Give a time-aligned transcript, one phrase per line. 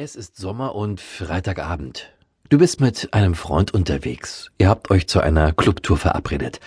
[0.00, 2.12] Es ist Sommer und Freitagabend.
[2.50, 4.52] Du bist mit einem Freund unterwegs.
[4.56, 6.60] Ihr habt euch zu einer Clubtour verabredet.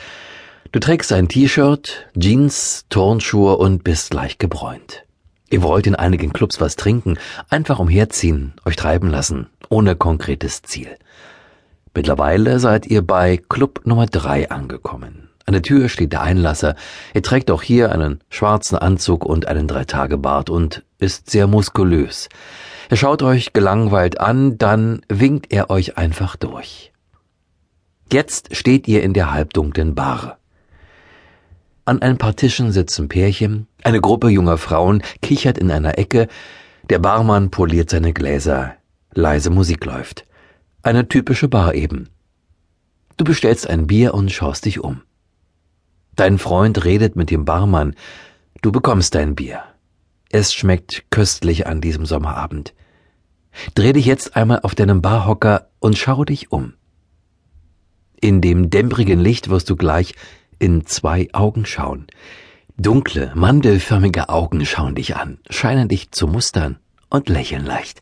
[0.74, 5.06] Du trägst ein T-Shirt, Jeans, Turnschuhe und bist leicht gebräunt.
[5.50, 7.18] Ihr wollt in einigen Clubs was trinken,
[7.50, 10.90] einfach umherziehen, euch treiben lassen, ohne konkretes Ziel.
[11.94, 15.30] Mittlerweile seid ihr bei Club Nummer drei angekommen.
[15.46, 16.76] An der Tür steht der Einlasser.
[17.14, 22.28] Er trägt auch hier einen schwarzen Anzug und einen Dreitagebart und ist sehr muskulös.
[22.92, 26.92] Er schaut euch gelangweilt an, dann winkt er euch einfach durch.
[28.12, 30.40] Jetzt steht ihr in der halbdunklen Bar.
[31.86, 36.28] An ein paar Tischen sitzen Pärchen, eine Gruppe junger Frauen kichert in einer Ecke,
[36.90, 38.76] der Barmann poliert seine Gläser,
[39.14, 40.28] leise Musik läuft.
[40.84, 42.10] Eine typische Bar eben.
[43.16, 45.02] Du bestellst ein Bier und schaust dich um.
[46.18, 47.96] Dein Freund redet mit dem Barmann,
[48.62, 49.64] du bekommst dein Bier.
[50.30, 52.74] Es schmeckt köstlich an diesem Sommerabend.
[53.76, 56.74] Dreh dich jetzt einmal auf deinem Barhocker und schau dich um.
[58.20, 60.16] In dem dämmerigen Licht wirst du gleich
[60.60, 62.08] in zwei Augen schauen.
[62.78, 68.02] Dunkle, mandelförmige Augen schauen dich an, scheinen dich zu mustern und lächeln leicht.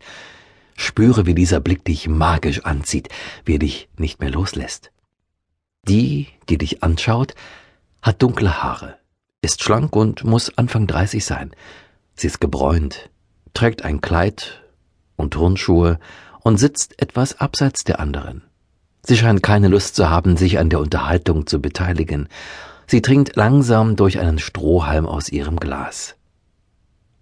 [0.75, 3.09] Spüre, wie dieser Blick dich magisch anzieht,
[3.43, 4.91] wie er dich nicht mehr loslässt.
[5.87, 7.35] Die, die dich anschaut,
[8.01, 8.97] hat dunkle Haare,
[9.41, 11.51] ist schlank und muss Anfang 30 sein.
[12.15, 13.09] Sie ist gebräunt,
[13.53, 14.61] trägt ein Kleid
[15.19, 15.99] und Turnschuhe
[16.41, 18.41] und sitzt etwas abseits der anderen.
[19.03, 22.27] Sie scheint keine Lust zu haben, sich an der Unterhaltung zu beteiligen.
[22.87, 26.15] Sie trinkt langsam durch einen Strohhalm aus ihrem Glas.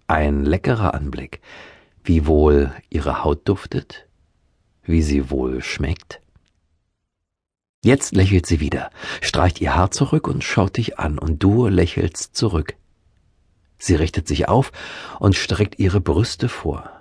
[0.06, 1.40] Ein leckerer Anblick,
[2.04, 4.06] wie wohl ihre Haut duftet,
[4.82, 6.20] wie sie wohl schmeckt.
[7.84, 8.90] Jetzt lächelt sie wieder,
[9.20, 12.74] streicht ihr Haar zurück und schaut dich an, und du lächelst zurück.
[13.78, 14.72] Sie richtet sich auf
[15.20, 16.97] und streckt ihre Brüste vor.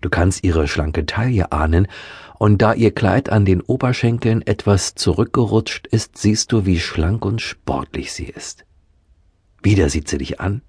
[0.00, 1.88] Du kannst ihre schlanke Taille ahnen,
[2.38, 7.42] und da ihr Kleid an den Oberschenkeln etwas zurückgerutscht ist, siehst du, wie schlank und
[7.42, 8.64] sportlich sie ist.
[9.60, 10.62] Wieder sieht sie dich an,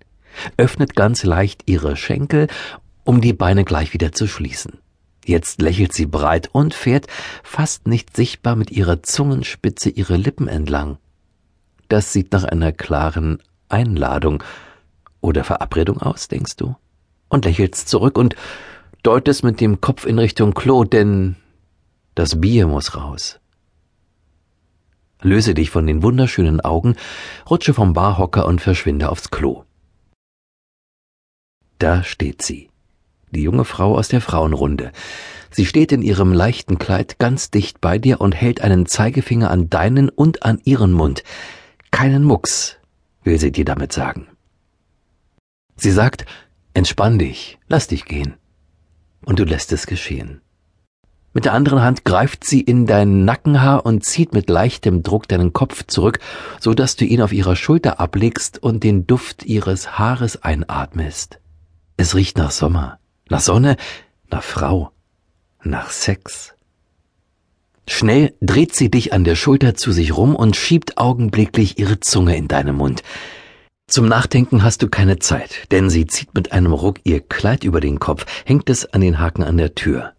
[0.57, 2.47] öffnet ganz leicht ihre Schenkel,
[3.03, 4.79] um die Beine gleich wieder zu schließen.
[5.25, 7.05] Jetzt lächelt sie breit und fährt
[7.43, 10.97] fast nicht sichtbar mit ihrer Zungenspitze ihre Lippen entlang.
[11.87, 14.43] Das sieht nach einer klaren Einladung,
[15.21, 16.75] oder Verabredung aus, denkst du?
[17.27, 18.35] Und lächelst zurück und
[19.03, 21.35] deutest mit dem Kopf in Richtung Klo, denn
[22.15, 23.39] das Bier muss raus.
[25.21, 26.95] Löse dich von den wunderschönen Augen,
[27.49, 29.63] rutsche vom Barhocker und verschwinde aufs Klo.
[31.77, 32.69] Da steht sie,
[33.31, 34.91] die junge Frau aus der Frauenrunde.
[35.51, 39.69] Sie steht in ihrem leichten Kleid ganz dicht bei dir und hält einen Zeigefinger an
[39.69, 41.23] deinen und an ihren Mund.
[41.91, 42.77] Keinen Mucks,
[43.23, 44.27] will sie dir damit sagen.
[45.75, 46.25] Sie sagt,
[46.73, 48.35] entspann dich, lass dich gehen.
[49.25, 50.41] Und du lässt es geschehen.
[51.31, 55.53] Mit der anderen Hand greift sie in dein Nackenhaar und zieht mit leichtem Druck deinen
[55.53, 56.19] Kopf zurück,
[56.59, 61.39] so dass du ihn auf ihrer Schulter ablegst und den Duft ihres Haares einatmest.
[61.97, 62.97] Es riecht nach Sommer,
[63.29, 63.77] nach Sonne,
[64.31, 64.91] nach Frau,
[65.63, 66.55] nach Sex.
[67.87, 72.37] Schnell dreht sie dich an der Schulter zu sich rum und schiebt augenblicklich ihre Zunge
[72.37, 73.03] in deinen Mund.
[73.89, 77.81] Zum Nachdenken hast du keine Zeit, denn sie zieht mit einem Ruck ihr Kleid über
[77.81, 80.13] den Kopf, hängt es an den Haken an der Tür.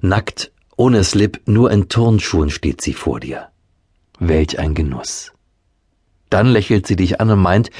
[0.00, 3.50] Nackt, ohne Slip, nur in Turnschuhen steht sie vor dir.
[4.18, 5.32] Welch ein Genuss.
[6.28, 7.70] Dann lächelt sie dich an und meint,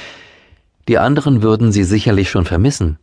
[0.87, 2.97] die anderen würden sie sicherlich schon vermissen.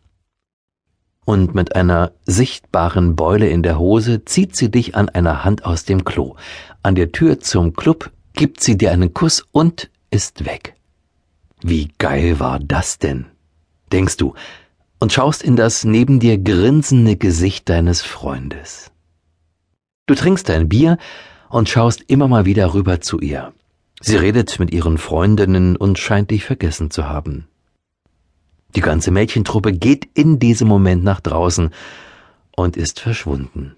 [1.26, 5.84] Und mit einer sichtbaren Beule in der Hose zieht sie dich an einer Hand aus
[5.84, 6.36] dem Klo.
[6.82, 10.76] An der Tür zum Club gibt sie dir einen Kuss und ist weg.
[11.62, 13.26] Wie geil war das denn?
[13.92, 14.34] denkst du,
[14.98, 18.90] und schaust in das neben dir grinsende Gesicht deines Freundes.
[20.06, 20.98] Du trinkst dein Bier
[21.48, 23.52] und schaust immer mal wieder rüber zu ihr.
[24.00, 27.46] Sie redet mit ihren Freundinnen und scheint dich vergessen zu haben.
[28.74, 31.70] Die ganze Mädchentruppe geht in diesem Moment nach draußen
[32.54, 33.74] und ist verschwunden.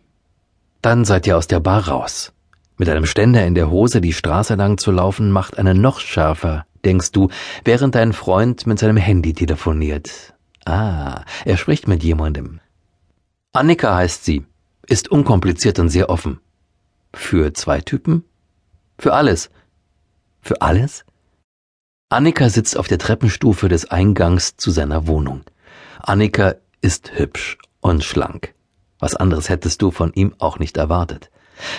[0.82, 2.32] Dann seid ihr aus der Bar raus.
[2.76, 6.64] Mit einem Ständer in der Hose die Straße lang zu laufen, macht einen noch schärfer
[6.84, 7.28] denkst du,
[7.64, 10.34] während dein Freund mit seinem Handy telefoniert.
[10.64, 12.60] Ah, er spricht mit jemandem.
[13.52, 14.44] Annika heißt sie,
[14.86, 16.40] ist unkompliziert und sehr offen.
[17.14, 18.24] Für zwei Typen?
[18.98, 19.50] Für alles.
[20.40, 21.04] Für alles?
[22.10, 25.42] Annika sitzt auf der Treppenstufe des Eingangs zu seiner Wohnung.
[26.00, 28.54] Annika ist hübsch und schlank.
[28.98, 31.30] Was anderes hättest du von ihm auch nicht erwartet.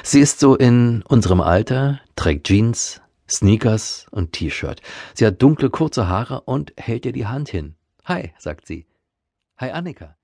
[0.03, 4.81] Sie ist so in unserem Alter, trägt Jeans, Sneakers und T-Shirt.
[5.13, 7.75] Sie hat dunkle, kurze Haare und hält dir die Hand hin.
[8.05, 8.87] Hi, sagt sie.
[9.57, 10.19] Hi, Annika.